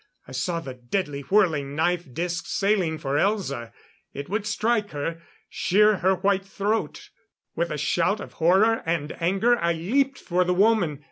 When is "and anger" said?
8.87-9.59